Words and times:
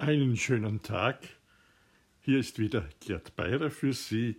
Einen 0.00 0.36
schönen 0.36 0.80
Tag. 0.80 1.28
Hier 2.20 2.38
ist 2.38 2.60
wieder 2.60 2.88
Gerd 3.00 3.34
Beirer 3.34 3.68
für 3.68 3.92
Sie 3.92 4.36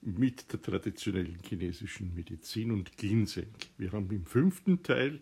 mit 0.00 0.50
der 0.50 0.62
traditionellen 0.62 1.40
chinesischen 1.46 2.14
Medizin 2.14 2.70
und 2.70 2.96
Ginseng. 2.96 3.52
Wir 3.76 3.92
haben 3.92 4.10
im 4.10 4.24
fünften 4.24 4.82
Teil 4.82 5.20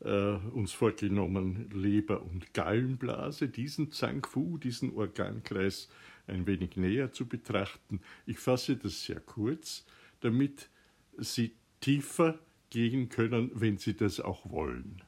äh, 0.00 0.10
uns 0.10 0.72
vorgenommen, 0.72 1.70
Leber- 1.72 2.20
und 2.20 2.52
Gallenblase, 2.52 3.48
diesen 3.48 3.92
Zangfu, 3.92 4.58
diesen 4.58 4.92
Organkreis 4.92 5.88
ein 6.26 6.48
wenig 6.48 6.76
näher 6.76 7.12
zu 7.12 7.28
betrachten. 7.28 8.00
Ich 8.26 8.40
fasse 8.40 8.76
das 8.76 9.04
sehr 9.04 9.20
kurz, 9.20 9.86
damit 10.18 10.68
Sie 11.16 11.54
tiefer 11.80 12.40
gehen 12.70 13.08
können, 13.08 13.52
wenn 13.54 13.78
Sie 13.78 13.94
das 13.94 14.18
auch 14.18 14.50
wollen. 14.50 15.00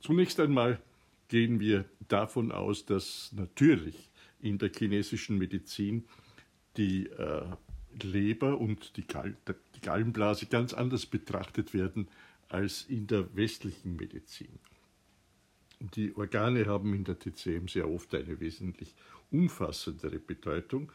Zunächst 0.00 0.40
einmal 0.40 0.80
gehen 1.28 1.60
wir 1.60 1.84
davon 2.08 2.52
aus, 2.52 2.86
dass 2.86 3.32
natürlich 3.32 4.10
in 4.40 4.58
der 4.58 4.70
chinesischen 4.70 5.38
Medizin 5.38 6.04
die 6.76 7.06
äh, 7.06 7.42
Leber 8.02 8.58
und 8.58 8.96
die, 8.96 9.06
Gall 9.06 9.36
die 9.74 9.80
Gallenblase 9.80 10.46
ganz 10.46 10.74
anders 10.74 11.06
betrachtet 11.06 11.72
werden 11.72 12.08
als 12.48 12.84
in 12.88 13.06
der 13.06 13.34
westlichen 13.34 13.96
Medizin. 13.96 14.58
Die 15.80 16.14
Organe 16.16 16.66
haben 16.66 16.94
in 16.94 17.04
der 17.04 17.18
TCM 17.18 17.68
sehr 17.68 17.88
oft 17.88 18.14
eine 18.14 18.40
wesentlich 18.40 18.94
umfassendere 19.30 20.18
Bedeutung 20.18 20.92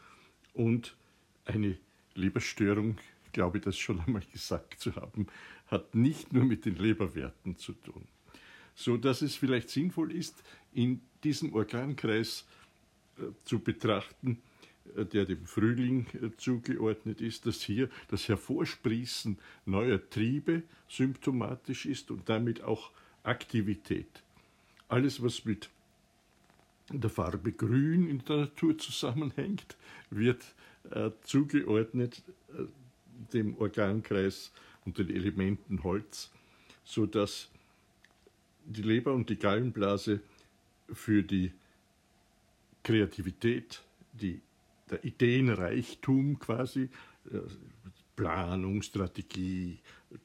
und 0.54 0.96
eine 1.44 1.76
Leberstörung, 2.14 2.96
glaube 3.32 3.58
ich, 3.58 3.64
das 3.64 3.76
schon 3.76 4.00
einmal 4.00 4.22
gesagt 4.32 4.80
zu 4.80 4.94
haben, 4.96 5.26
hat 5.66 5.94
nicht 5.94 6.32
nur 6.32 6.44
mit 6.44 6.64
den 6.64 6.76
Leberwerten 6.76 7.56
zu 7.56 7.72
tun 7.72 8.06
so 8.74 8.96
dass 8.96 9.22
es 9.22 9.36
vielleicht 9.36 9.70
sinnvoll 9.70 10.12
ist, 10.12 10.42
in 10.72 11.00
diesem 11.24 11.54
Organkreis 11.54 12.46
äh, 13.18 13.24
zu 13.44 13.60
betrachten, 13.60 14.42
äh, 14.96 15.04
der 15.04 15.24
dem 15.24 15.46
Frühling 15.46 16.06
äh, 16.14 16.30
zugeordnet 16.36 17.20
ist, 17.20 17.46
dass 17.46 17.62
hier 17.62 17.88
das 18.08 18.28
Hervorsprießen 18.28 19.38
neuer 19.66 20.00
Triebe 20.10 20.62
symptomatisch 20.88 21.86
ist 21.86 22.10
und 22.10 22.28
damit 22.28 22.62
auch 22.62 22.90
Aktivität. 23.22 24.22
Alles, 24.88 25.22
was 25.22 25.44
mit 25.44 25.70
der 26.90 27.10
Farbe 27.10 27.52
Grün 27.52 28.08
in 28.08 28.18
der 28.24 28.36
Natur 28.38 28.76
zusammenhängt, 28.76 29.76
wird 30.10 30.42
äh, 30.90 31.10
zugeordnet 31.22 32.22
äh, 32.48 32.64
dem 33.32 33.56
Organkreis 33.58 34.52
und 34.84 34.98
den 34.98 35.10
Elementen 35.10 35.84
Holz, 35.84 36.32
sodass 36.84 37.51
die 38.64 38.82
Leber 38.82 39.12
und 39.12 39.28
die 39.28 39.38
Gallenblase 39.38 40.20
für 40.92 41.22
die 41.22 41.52
Kreativität, 42.82 43.82
die, 44.12 44.40
der 44.90 45.04
Ideenreichtum 45.04 46.38
quasi, 46.38 46.88
äh, 47.30 47.38
Planung, 48.16 48.82
Strategie, 48.82 49.78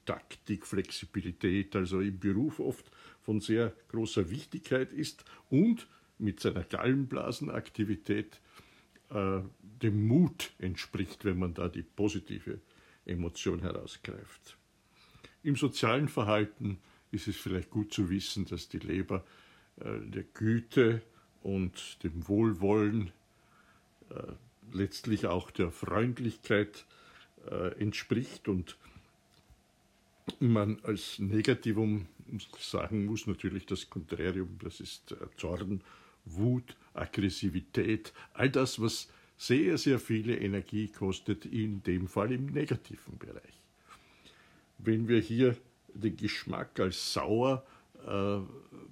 Taktik, 0.06 0.66
Flexibilität, 0.66 1.76
also 1.76 2.02
im 2.02 2.20
Beruf 2.20 2.60
oft 2.60 2.92
von 3.22 3.40
sehr 3.40 3.74
großer 3.90 4.30
Wichtigkeit 4.30 4.92
ist 4.92 5.24
und 5.50 5.88
mit 6.20 6.40
seiner 6.40 6.64
Gallenblasenaktivität 6.64 8.42
äh, 9.10 9.40
dem 9.62 10.08
Mut 10.08 10.52
entspricht, 10.60 11.24
wenn 11.26 11.40
man 11.40 11.54
da 11.54 11.70
die 11.70 11.84
positive 11.84 12.60
Emotion 13.06 13.60
herausgreift. 13.60 14.58
Im 15.44 15.56
sozialen 15.56 16.10
Verhalten 16.10 16.80
ist 17.12 17.28
es 17.28 17.36
vielleicht 17.36 17.70
gut 17.70 17.94
zu 17.94 18.10
wissen, 18.10 18.46
dass 18.46 18.70
die 18.70 18.80
Leber 18.80 19.24
äh, 19.80 20.00
der 20.02 20.24
Güte 20.24 21.02
und 21.44 22.04
dem 22.04 22.28
Wohlwollen, 22.28 23.12
äh, 24.10 24.34
letztlich 24.74 25.28
auch 25.28 25.50
der 25.52 25.72
Freundlichkeit 25.72 26.86
äh, 27.50 27.80
entspricht 27.80 28.48
und 28.48 28.78
man 30.40 30.80
als 30.84 31.20
Negativum 31.20 32.08
sagen 32.60 33.06
muss 33.06 33.28
natürlich 33.28 33.66
das 33.66 33.90
Konträrium, 33.90 34.58
das 34.62 34.82
ist 34.82 35.16
Zorn, 35.38 35.82
Wut, 36.26 36.76
Aggressivität, 36.94 38.12
all 38.34 38.50
das, 38.50 38.82
was 38.82 39.08
sehr, 39.38 39.78
sehr 39.78 40.00
viele 40.00 40.38
Energie 40.38 40.90
kostet, 40.90 41.46
in 41.46 41.82
dem 41.84 42.08
Fall 42.08 42.34
im 42.34 42.48
negativen 42.48 43.17
Bereich. 43.17 43.62
Wenn 44.80 45.08
wir 45.08 45.20
hier 45.20 45.56
den 46.00 46.18
Geschmack 46.18 46.80
als 46.80 47.14
sauer 47.14 47.66
äh, 48.06 48.40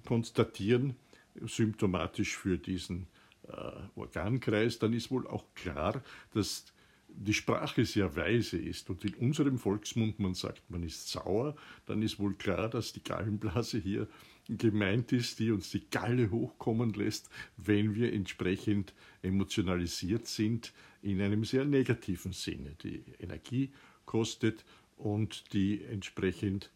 konstatieren, 0.06 0.96
symptomatisch 1.44 2.36
für 2.36 2.58
diesen 2.58 3.06
äh, 3.48 3.72
Organkreis, 3.94 4.78
dann 4.78 4.92
ist 4.92 5.10
wohl 5.10 5.26
auch 5.26 5.44
klar, 5.54 6.02
dass 6.32 6.64
die 7.08 7.34
Sprache 7.34 7.84
sehr 7.84 8.14
weise 8.16 8.58
ist. 8.58 8.90
Und 8.90 9.04
in 9.04 9.14
unserem 9.14 9.58
Volksmund 9.58 10.18
man 10.18 10.34
sagt, 10.34 10.68
man 10.70 10.82
ist 10.82 11.08
sauer, 11.08 11.56
dann 11.86 12.02
ist 12.02 12.18
wohl 12.18 12.34
klar, 12.34 12.68
dass 12.68 12.92
die 12.92 13.02
Gallenblase 13.02 13.78
hier 13.78 14.06
gemeint 14.48 15.12
ist, 15.12 15.38
die 15.38 15.50
uns 15.50 15.70
die 15.70 15.88
Galle 15.90 16.30
hochkommen 16.30 16.92
lässt, 16.92 17.30
wenn 17.56 17.94
wir 17.94 18.12
entsprechend 18.12 18.94
emotionalisiert 19.22 20.26
sind 20.26 20.72
in 21.02 21.20
einem 21.20 21.44
sehr 21.44 21.64
negativen 21.64 22.32
Sinne, 22.32 22.76
die 22.82 23.02
Energie 23.18 23.72
kostet 24.04 24.64
und 24.96 25.52
die 25.52 25.82
entsprechend 25.84 26.70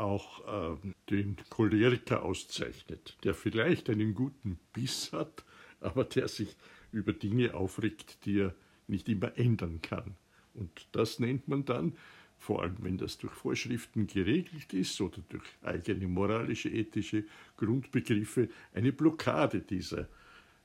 auch 0.00 0.74
äh, 0.74 0.92
den 1.10 1.36
Choleriker 1.50 2.22
auszeichnet, 2.22 3.16
der 3.24 3.34
vielleicht 3.34 3.90
einen 3.90 4.14
guten 4.14 4.58
Biss 4.72 5.12
hat, 5.12 5.44
aber 5.80 6.04
der 6.04 6.28
sich 6.28 6.56
über 6.92 7.12
Dinge 7.12 7.54
aufregt, 7.54 8.24
die 8.24 8.40
er 8.40 8.54
nicht 8.86 9.08
immer 9.08 9.36
ändern 9.38 9.80
kann. 9.82 10.14
Und 10.54 10.86
das 10.92 11.18
nennt 11.18 11.48
man 11.48 11.64
dann, 11.64 11.94
vor 12.38 12.62
allem 12.62 12.76
wenn 12.80 12.98
das 12.98 13.18
durch 13.18 13.32
Vorschriften 13.32 14.06
geregelt 14.06 14.72
ist 14.72 15.00
oder 15.00 15.18
durch 15.28 15.44
eigene 15.62 16.06
moralische, 16.06 16.68
ethische 16.68 17.24
Grundbegriffe, 17.56 18.48
eine 18.72 18.92
Blockade 18.92 19.60
dieser 19.60 20.08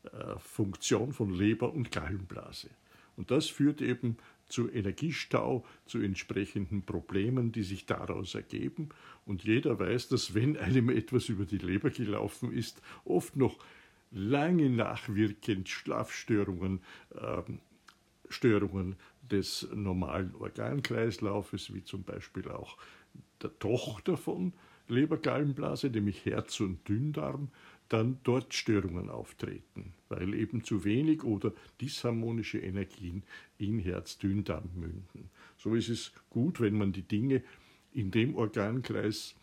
äh, 0.04 0.38
Funktion 0.40 1.14
von 1.14 1.34
Leber 1.34 1.74
und 1.74 1.92
Gallenblase. 1.92 2.70
Und 3.16 3.32
das 3.32 3.48
führt 3.48 3.82
eben 3.82 4.18
zu 4.50 4.70
Energiestau, 4.70 5.66
zu 5.86 6.00
entsprechenden 6.00 6.84
Problemen, 6.84 7.52
die 7.52 7.64
sich 7.64 7.86
daraus 7.86 8.36
ergeben. 8.36 8.90
Und 9.26 9.44
jeder 9.44 9.80
weiß, 9.80 10.10
dass 10.10 10.34
wenn 10.34 10.58
einem 10.58 10.90
etwas 10.90 11.30
über 11.30 11.46
die 11.46 11.58
Leber 11.58 11.90
gelaufen 11.90 12.52
ist, 12.52 12.82
oft 13.06 13.36
noch 13.36 13.58
lange 14.12 14.70
nachwirkend 14.70 15.70
Schlafstörungen, 15.70 16.82
äh, 17.16 17.42
Störungen 18.30 18.96
des 19.22 19.68
normalen 19.74 20.36
Organkreislaufes, 20.36 21.74
wie 21.74 21.84
zum 21.84 22.04
Beispiel 22.04 22.50
auch 22.50 22.78
der 23.42 23.58
Tochter 23.60 24.18
von 24.18 24.54
Lebergallenblase, 24.90 25.90
nämlich 25.90 26.26
Herz- 26.26 26.60
und 26.60 26.88
Dünndarm, 26.88 27.50
dann 27.90 28.20
dort 28.24 28.54
Störungen 28.54 29.10
auftreten, 29.10 29.94
weil 30.10 30.36
eben 30.36 30.64
zu 30.64 30.84
wenig 30.84 31.24
oder 31.24 31.52
disharmonische 31.82 32.60
Energien 32.60 33.24
in 33.58 33.80
Herz-Dünndarm 33.80 34.70
münden. 34.76 35.30
So 35.58 35.74
ist 35.74 35.90
es 35.90 36.12
gut, 36.30 36.60
wenn 36.62 36.78
man 36.78 36.92
die 36.94 37.02
Dinge 37.02 37.42
in 37.92 38.12
dem 38.12 38.36
Organkreis 38.36 39.36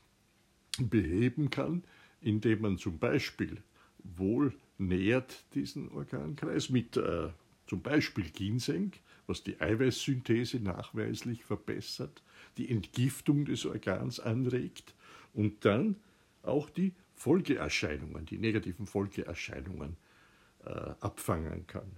beheben 0.78 1.50
kann, 1.50 1.82
indem 2.20 2.62
man 2.62 2.78
zum 2.78 2.98
Beispiel 2.98 3.58
wohl 4.16 4.54
nährt 4.78 5.44
diesen 5.54 5.90
Organkreis 5.90 6.70
mit 6.70 6.96
äh, 6.96 7.28
zum 7.66 7.82
Beispiel 7.82 8.30
Ginseng, 8.30 8.92
was 9.26 9.42
die 9.42 9.60
Eiweißsynthese 9.60 10.60
nachweislich 10.60 11.44
verbessert, 11.44 12.22
die 12.58 12.70
Entgiftung 12.70 13.44
des 13.44 13.66
Organs 13.66 14.20
anregt 14.20 14.94
und 15.36 15.64
dann 15.64 15.96
auch 16.42 16.70
die 16.70 16.94
Folgeerscheinungen, 17.14 18.26
die 18.26 18.38
negativen 18.38 18.86
Folgeerscheinungen 18.86 19.96
äh, 20.64 20.70
abfangen 21.00 21.66
kann. 21.66 21.90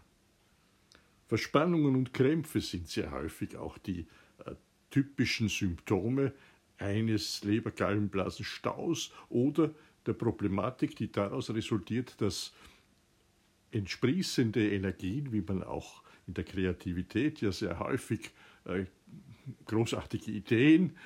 Verspannungen 1.27 1.95
und 1.95 2.13
Krämpfe 2.13 2.61
sind 2.61 2.89
sehr 2.89 3.11
häufig 3.13 3.57
auch 3.57 3.79
die 3.79 4.07
äh, 4.45 4.55
typischen 4.91 5.49
Symptome 5.49 6.33
eines 6.79 7.45
Lebergallenblasenstaus 7.45 9.13
oder 9.29 9.75
der 10.07 10.13
Problematik, 10.15 10.97
die 10.97 11.13
daraus 11.13 11.51
resultiert, 11.51 12.21
dass 12.21 12.53
entsprießende 13.71 14.71
Energien, 14.71 15.33
wie 15.33 15.43
man 15.43 15.63
auch 15.63 16.03
in 16.27 16.35
der 16.35 16.45
Kreativität 16.45 17.41
ja 17.41 17.53
sehr 17.53 17.79
häufig 17.79 18.31
äh, 18.65 18.87
großartige 19.67 20.31
Ideen 20.31 20.97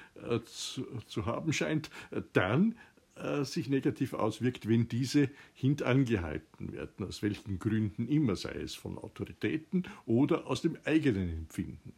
zu, 0.45 0.85
zu, 1.07 1.27
haben 1.27 1.53
scheint, 1.53 1.91
äh, 2.11 2.23
dann 2.33 2.77
äh, 3.17 3.45
sich 3.45 3.69
negativ 3.69 4.15
auswirkt, 4.15 4.69
wenn 4.69 4.89
diese 4.89 5.29
hintangehalten 5.55 6.73
werden, 6.73 7.07
aus 7.07 7.23
welchen 7.23 7.59
Gründen 7.59 8.09
immer, 8.09 8.37
sei 8.37 8.55
es 8.55 8.75
von 8.75 8.99
Autoritäten 8.99 9.85
oder 10.07 10.47
aus 10.47 10.63
dem 10.63 10.79
eigenen 10.85 11.29
Empfinden. 11.29 11.93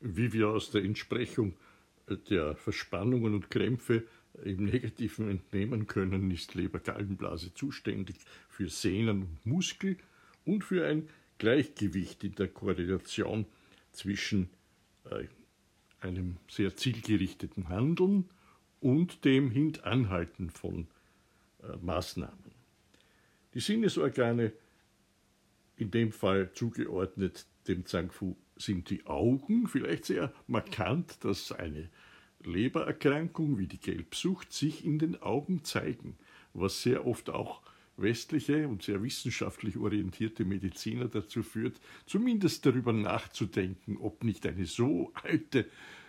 Wie 0.00 0.32
wir 0.32 0.48
aus 0.48 0.70
der 0.70 0.84
Entsprechung 0.84 1.54
der 2.28 2.56
Verspannungen 2.56 3.34
und 3.34 3.50
Krämpfe 3.50 4.04
im 4.44 4.64
Negativen 4.64 5.30
entnehmen 5.30 5.86
können, 5.86 6.30
ist 6.30 6.54
Leber-Gallenblase 6.54 7.54
zuständig 7.54 8.16
für 8.48 8.68
Sehnen 8.68 9.22
und 9.22 9.46
Muskel 9.46 9.96
und 10.44 10.64
für 10.64 10.86
ein 10.86 11.08
Gleichgewicht 11.38 12.24
in 12.24 12.34
der 12.34 12.48
Koordination 12.48 13.46
zwischen 13.92 14.48
äh, 15.10 15.24
einem 16.02 16.36
sehr 16.48 16.76
zielgerichteten 16.76 17.68
Handeln 17.68 18.28
und 18.80 19.24
dem 19.24 19.50
Hintanhalten 19.50 20.50
von 20.50 20.88
äh, 21.62 21.76
Maßnahmen. 21.80 22.52
Die 23.54 23.60
Sinnesorgane, 23.60 24.52
in 25.76 25.90
dem 25.90 26.12
Fall 26.12 26.52
zugeordnet 26.52 27.46
dem 27.68 27.86
Zangfu, 27.86 28.36
sind 28.56 28.90
die 28.90 29.06
Augen, 29.06 29.66
vielleicht 29.66 30.04
sehr 30.06 30.32
markant, 30.46 31.24
dass 31.24 31.52
eine 31.52 31.88
Lebererkrankung 32.44 33.58
wie 33.58 33.66
die 33.66 33.80
Gelbsucht 33.80 34.52
sich 34.52 34.84
in 34.84 34.98
den 34.98 35.20
Augen 35.22 35.64
zeigen, 35.64 36.16
was 36.54 36.82
sehr 36.82 37.06
oft 37.06 37.30
auch 37.30 37.62
westliche 38.02 38.68
und 38.68 38.82
sehr 38.82 39.02
wissenschaftlich 39.02 39.76
orientierte 39.76 40.44
Mediziner 40.44 41.08
dazu 41.08 41.42
führt, 41.42 41.80
zumindest 42.06 42.66
darüber 42.66 42.92
nachzudenken, 42.92 43.96
ob 43.96 44.24
nicht 44.24 44.46
eine 44.46 44.66
so 44.66 45.12
alte 45.14 45.66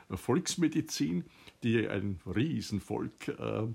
Volksmedizin, 0.10 1.24
die 1.64 1.88
ein 1.88 2.20
Riesenvolk 2.26 3.28
äh, 3.30 3.68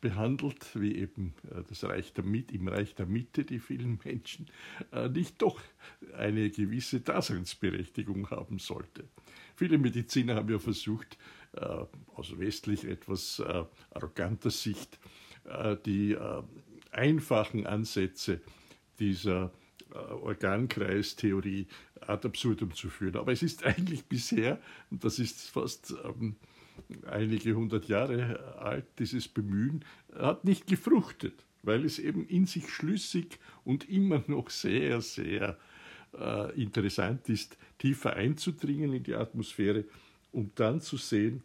behandelt, 0.00 0.66
wie 0.74 0.96
eben 0.96 1.34
äh, 1.50 1.62
das 1.68 1.84
Reich 1.84 2.12
der 2.12 2.24
Mitte, 2.24 2.54
im 2.54 2.68
Reich 2.68 2.94
der 2.94 3.06
Mitte 3.06 3.44
die 3.44 3.58
vielen 3.58 3.98
Menschen, 4.04 4.46
äh, 4.92 5.08
nicht 5.08 5.40
doch 5.42 5.60
eine 6.16 6.50
gewisse 6.50 7.00
Daseinsberechtigung 7.00 8.30
haben 8.30 8.58
sollte. 8.58 9.04
Viele 9.56 9.78
Mediziner 9.78 10.36
haben 10.36 10.50
ja 10.50 10.58
versucht, 10.58 11.18
äh, 11.52 11.60
aus 12.14 12.38
westlich 12.38 12.84
etwas 12.84 13.40
arroganter 13.90 14.50
Sicht, 14.50 14.98
die 15.86 16.16
einfachen 16.90 17.66
Ansätze 17.66 18.40
dieser 18.98 19.52
Organkreistheorie 19.90 21.66
ad 22.00 22.26
absurdum 22.26 22.74
zu 22.74 22.88
führen. 22.90 23.16
Aber 23.16 23.32
es 23.32 23.42
ist 23.42 23.64
eigentlich 23.64 24.04
bisher, 24.04 24.60
und 24.90 25.04
das 25.04 25.18
ist 25.18 25.50
fast 25.50 25.94
ähm, 26.04 26.36
einige 27.06 27.54
hundert 27.54 27.88
Jahre 27.88 28.58
alt, 28.58 28.86
dieses 28.98 29.28
Bemühen, 29.28 29.84
hat 30.14 30.44
nicht 30.44 30.66
gefruchtet, 30.66 31.44
weil 31.62 31.84
es 31.84 31.98
eben 31.98 32.26
in 32.26 32.46
sich 32.46 32.68
schlüssig 32.68 33.38
und 33.64 33.88
immer 33.88 34.22
noch 34.26 34.50
sehr, 34.50 35.00
sehr 35.00 35.58
äh, 36.18 36.60
interessant 36.60 37.28
ist, 37.28 37.56
tiefer 37.78 38.14
einzudringen 38.14 38.92
in 38.92 39.02
die 39.02 39.14
Atmosphäre, 39.14 39.84
um 40.32 40.52
dann 40.54 40.80
zu 40.80 40.96
sehen, 40.96 41.42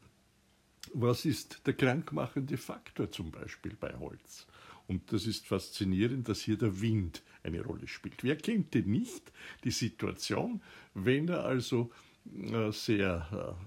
was 0.94 1.26
ist 1.26 1.66
der 1.66 1.74
krankmachende 1.74 2.58
Faktor 2.58 3.10
zum 3.10 3.32
Beispiel 3.32 3.76
bei 3.80 3.94
Holz. 3.98 4.48
Und 4.94 5.12
das 5.12 5.26
ist 5.26 5.48
faszinierend, 5.48 6.30
dass 6.30 6.42
hier 6.42 6.56
der 6.56 6.80
Wind 6.80 7.24
eine 7.42 7.62
Rolle 7.62 7.88
spielt. 7.88 8.24
Wer 8.24 8.36
kennt 8.36 8.76
denn 8.76 8.92
nicht 8.92 9.32
die 9.64 9.72
Situation, 9.72 10.62
wenn 10.94 11.28
er 11.30 11.46
also 11.46 11.90
äh, 12.32 12.72
sehr 12.72 13.58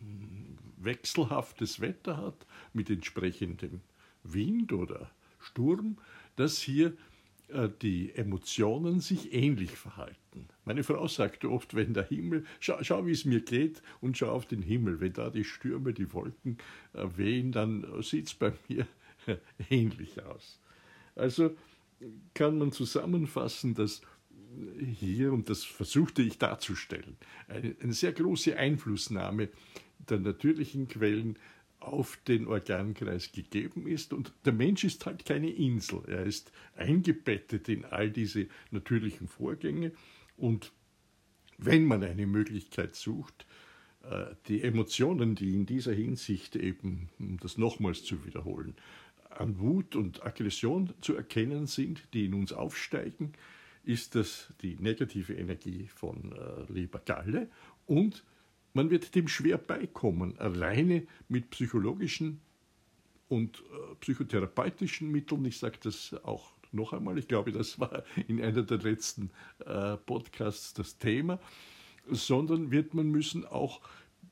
äh, 0.00 0.04
wechselhaftes 0.84 1.80
Wetter 1.80 2.16
hat 2.16 2.46
mit 2.72 2.90
entsprechendem 2.90 3.80
Wind 4.24 4.72
oder 4.72 5.08
Sturm, 5.38 5.98
dass 6.34 6.58
hier 6.58 6.94
äh, 7.46 7.68
die 7.80 8.12
Emotionen 8.16 8.98
sich 8.98 9.32
ähnlich 9.32 9.70
verhalten. 9.70 10.48
Meine 10.64 10.82
Frau 10.82 11.06
sagte 11.06 11.48
oft, 11.48 11.76
wenn 11.76 11.94
der 11.94 12.08
Himmel, 12.08 12.44
schau, 12.58 12.82
schau 12.82 13.06
wie 13.06 13.12
es 13.12 13.24
mir 13.24 13.40
geht 13.40 13.82
und 14.00 14.18
schau 14.18 14.32
auf 14.32 14.46
den 14.46 14.62
Himmel, 14.62 14.98
wenn 14.98 15.12
da 15.12 15.30
die 15.30 15.44
Stürme, 15.44 15.92
die 15.92 16.12
Wolken 16.12 16.58
wehen, 16.92 17.52
dann 17.52 18.02
sieht 18.02 18.26
es 18.26 18.34
bei 18.34 18.52
mir 18.68 18.88
ähnlich 19.70 20.20
aus. 20.24 20.58
Also 21.14 21.56
kann 22.34 22.58
man 22.58 22.72
zusammenfassen, 22.72 23.74
dass 23.74 24.02
hier, 24.98 25.32
und 25.32 25.48
das 25.48 25.64
versuchte 25.64 26.22
ich 26.22 26.38
darzustellen, 26.38 27.16
eine, 27.48 27.74
eine 27.80 27.92
sehr 27.92 28.12
große 28.12 28.56
Einflussnahme 28.56 29.48
der 30.08 30.18
natürlichen 30.18 30.88
Quellen 30.88 31.38
auf 31.80 32.16
den 32.28 32.46
Organkreis 32.46 33.32
gegeben 33.32 33.86
ist. 33.86 34.12
Und 34.12 34.32
der 34.44 34.52
Mensch 34.52 34.84
ist 34.84 35.04
halt 35.06 35.24
keine 35.24 35.50
Insel. 35.50 36.02
Er 36.06 36.24
ist 36.24 36.52
eingebettet 36.76 37.68
in 37.68 37.84
all 37.84 38.10
diese 38.10 38.46
natürlichen 38.70 39.28
Vorgänge. 39.28 39.92
Und 40.36 40.72
wenn 41.58 41.86
man 41.86 42.02
eine 42.04 42.26
Möglichkeit 42.26 42.94
sucht, 42.94 43.46
äh, 44.02 44.26
die 44.48 44.62
Emotionen, 44.62 45.34
die 45.34 45.54
in 45.54 45.66
dieser 45.66 45.92
Hinsicht 45.92 46.56
eben, 46.56 47.08
um 47.18 47.38
das 47.38 47.58
nochmals 47.58 48.04
zu 48.04 48.24
wiederholen, 48.24 48.74
an 49.40 49.58
Wut 49.58 49.96
und 49.96 50.24
Aggression 50.24 50.92
zu 51.00 51.16
erkennen 51.16 51.66
sind, 51.66 52.02
die 52.14 52.26
in 52.26 52.34
uns 52.34 52.52
aufsteigen, 52.52 53.32
ist 53.84 54.14
das 54.14 54.52
die 54.62 54.76
negative 54.76 55.34
Energie 55.34 55.88
von 55.88 56.32
äh, 56.32 56.72
Leber-Galle 56.72 57.48
und 57.86 58.24
man 58.74 58.90
wird 58.90 59.14
dem 59.14 59.28
schwer 59.28 59.58
beikommen, 59.58 60.38
alleine 60.38 61.06
mit 61.28 61.50
psychologischen 61.50 62.40
und 63.28 63.58
äh, 63.58 63.94
psychotherapeutischen 64.00 65.10
Mitteln. 65.10 65.44
Ich 65.44 65.58
sage 65.58 65.78
das 65.82 66.14
auch 66.24 66.52
noch 66.70 66.92
einmal, 66.92 67.18
ich 67.18 67.28
glaube, 67.28 67.52
das 67.52 67.78
war 67.78 68.02
in 68.28 68.40
einer 68.42 68.62
der 68.62 68.78
letzten 68.78 69.30
äh, 69.66 69.96
Podcasts 69.96 70.72
das 70.74 70.96
Thema, 70.98 71.38
sondern 72.10 72.70
wird 72.70 72.94
man 72.94 73.10
müssen 73.10 73.44
auch 73.44 73.80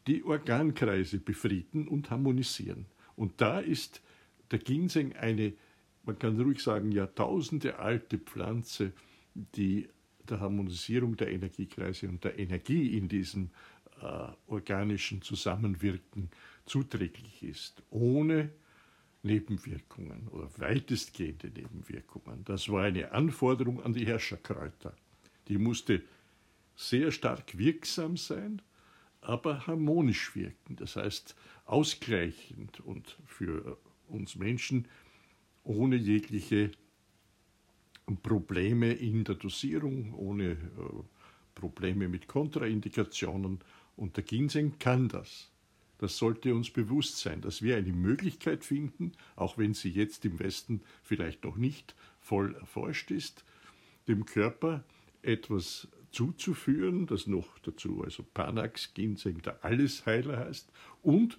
die 0.06 0.24
Organkreise 0.24 1.18
befrieden 1.18 1.86
und 1.86 2.10
harmonisieren. 2.10 2.86
Und 3.16 3.40
da 3.40 3.60
ist 3.60 4.00
der 4.50 4.58
Ginseng 4.58 5.14
eine, 5.14 5.52
man 6.04 6.18
kann 6.18 6.40
ruhig 6.40 6.62
sagen, 6.62 6.92
Jahrtausende 6.92 7.78
alte 7.78 8.18
Pflanze, 8.18 8.92
die 9.34 9.88
der 10.28 10.40
Harmonisierung 10.40 11.16
der 11.16 11.30
Energiekreise 11.30 12.08
und 12.08 12.24
der 12.24 12.38
Energie 12.38 12.96
in 12.96 13.08
diesem 13.08 13.50
äh, 14.00 14.28
organischen 14.46 15.22
Zusammenwirken 15.22 16.30
zuträglich 16.66 17.42
ist, 17.42 17.82
ohne 17.90 18.50
Nebenwirkungen 19.22 20.28
oder 20.28 20.48
weitestgehende 20.58 21.48
Nebenwirkungen. 21.48 22.44
Das 22.44 22.68
war 22.68 22.84
eine 22.84 23.12
Anforderung 23.12 23.82
an 23.82 23.92
die 23.92 24.06
Herrscherkräuter. 24.06 24.94
Die 25.48 25.58
musste 25.58 26.02
sehr 26.74 27.12
stark 27.12 27.58
wirksam 27.58 28.16
sein, 28.16 28.62
aber 29.20 29.66
harmonisch 29.66 30.34
wirken, 30.34 30.76
das 30.76 30.96
heißt 30.96 31.36
ausgleichend 31.66 32.80
und 32.80 33.18
für 33.26 33.76
uns 34.10 34.36
Menschen 34.36 34.86
ohne 35.64 35.96
jegliche 35.96 36.72
Probleme 38.22 38.92
in 38.92 39.24
der 39.24 39.36
Dosierung, 39.36 40.14
ohne 40.14 40.52
äh, 40.52 40.56
Probleme 41.54 42.08
mit 42.08 42.26
Kontraindikationen. 42.26 43.60
Und 43.96 44.16
der 44.16 44.24
Ginseng 44.24 44.78
kann 44.78 45.08
das. 45.08 45.50
Das 45.98 46.16
sollte 46.16 46.54
uns 46.54 46.70
bewusst 46.70 47.18
sein, 47.18 47.42
dass 47.42 47.60
wir 47.60 47.76
eine 47.76 47.92
Möglichkeit 47.92 48.64
finden, 48.64 49.12
auch 49.36 49.58
wenn 49.58 49.74
sie 49.74 49.90
jetzt 49.90 50.24
im 50.24 50.38
Westen 50.38 50.80
vielleicht 51.02 51.44
noch 51.44 51.56
nicht 51.56 51.94
voll 52.20 52.54
erforscht 52.54 53.10
ist, 53.10 53.44
dem 54.08 54.24
Körper 54.24 54.82
etwas 55.20 55.88
zuzuführen, 56.10 57.06
das 57.06 57.26
noch 57.26 57.58
dazu 57.58 58.02
also 58.02 58.22
Panax, 58.22 58.94
Ginseng, 58.94 59.42
der 59.42 59.62
Allesheiler 59.62 60.38
heißt, 60.38 60.72
und 61.02 61.38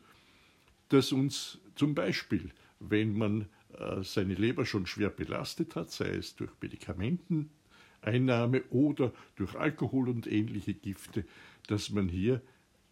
das 0.89 1.11
uns 1.11 1.59
zum 1.75 1.95
Beispiel, 1.95 2.51
wenn 2.81 3.17
man 3.17 3.47
äh, 3.77 4.03
seine 4.03 4.33
Leber 4.33 4.65
schon 4.65 4.85
schwer 4.85 5.09
belastet 5.09 5.75
hat, 5.75 5.91
sei 5.91 6.09
es 6.09 6.35
durch 6.35 6.51
Medikamenteneinnahme 6.61 8.63
oder 8.69 9.13
durch 9.35 9.55
Alkohol 9.55 10.09
und 10.09 10.27
ähnliche 10.27 10.73
Gifte, 10.73 11.25
dass 11.67 11.89
man 11.89 12.09
hier 12.09 12.41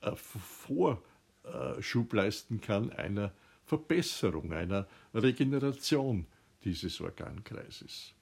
äh, 0.02 0.16
Vorschub 0.16 2.14
leisten 2.14 2.62
kann 2.62 2.92
einer 2.92 3.34
Verbesserung, 3.66 4.54
einer 4.54 4.88
Regeneration 5.14 6.26
dieses 6.64 7.02
Organkreises. 7.02 8.14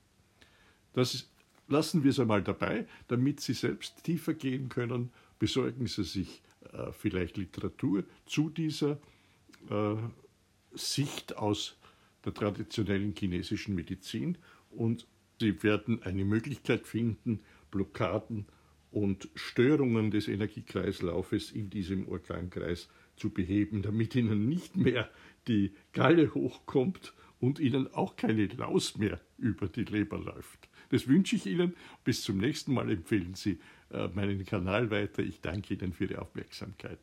Das 0.93 1.29
lassen 1.67 2.03
wir 2.03 2.11
es 2.11 2.19
einmal 2.19 2.43
dabei, 2.43 2.87
damit 3.07 3.39
Sie 3.39 3.53
selbst 3.53 4.03
tiefer 4.03 4.33
gehen 4.33 4.69
können. 4.69 5.11
Besorgen 5.39 5.87
Sie 5.87 6.03
sich 6.03 6.41
äh, 6.73 6.91
vielleicht 6.91 7.37
Literatur 7.37 8.03
zu 8.25 8.49
dieser 8.49 8.97
äh, 9.69 9.95
Sicht 10.77 11.37
aus 11.37 11.77
der 12.25 12.33
traditionellen 12.33 13.13
chinesischen 13.17 13.75
Medizin 13.75 14.37
und 14.69 15.07
Sie 15.39 15.61
werden 15.61 16.01
eine 16.01 16.25
Möglichkeit 16.25 16.87
finden, 16.87 17.41
Blockaden 17.69 18.47
und 18.89 19.29
Störungen 19.35 20.09
des 20.09 20.27
Energiekreislaufes 20.27 21.51
in 21.51 21.69
diesem 21.69 22.07
Organkreis 22.07 22.89
zu 23.15 23.29
beheben, 23.29 23.81
damit 23.81 24.15
Ihnen 24.15 24.47
nicht 24.47 24.77
mehr 24.77 25.09
die 25.47 25.73
Galle 25.93 26.33
hochkommt 26.33 27.13
und 27.39 27.59
Ihnen 27.59 27.93
auch 27.93 28.15
keine 28.15 28.47
Laus 28.47 28.97
mehr 28.97 29.21
über 29.37 29.67
die 29.67 29.83
Leber 29.83 30.17
läuft. 30.17 30.69
Das 30.89 31.07
wünsche 31.07 31.35
ich 31.35 31.45
Ihnen. 31.45 31.75
Bis 32.03 32.23
zum 32.23 32.37
nächsten 32.37 32.73
Mal 32.73 32.89
empfehlen 32.89 33.35
Sie 33.35 33.59
äh, 33.91 34.07
meinen 34.07 34.45
Kanal 34.45 34.89
weiter. 34.89 35.21
Ich 35.21 35.41
danke 35.41 35.73
Ihnen 35.73 35.93
für 35.93 36.05
Ihre 36.05 36.21
Aufmerksamkeit. 36.21 36.99